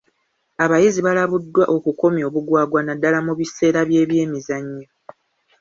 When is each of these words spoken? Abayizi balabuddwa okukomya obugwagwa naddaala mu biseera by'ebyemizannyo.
Abayizi 0.63 0.99
balabuddwa 1.07 1.63
okukomya 1.75 2.23
obugwagwa 2.29 2.79
naddaala 2.83 3.19
mu 3.27 3.33
biseera 3.39 3.79
by'ebyemizannyo. 3.89 4.87